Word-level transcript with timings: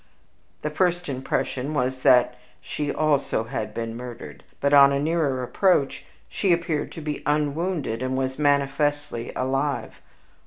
The 0.63 0.71
first 0.71 1.07
impression 1.07 1.75
was 1.75 1.99
that 1.99 2.33
she 2.59 2.91
also 2.91 3.43
had 3.43 3.71
been 3.71 3.95
murdered; 3.95 4.43
but, 4.59 4.73
on 4.73 4.91
a 4.91 4.99
nearer 4.99 5.43
approach, 5.43 6.05
she 6.27 6.51
appeared 6.51 6.91
to 6.93 7.01
be 7.01 7.21
unwounded, 7.27 8.01
and 8.01 8.17
was 8.17 8.39
manifestly 8.39 9.31
alive. 9.35 10.01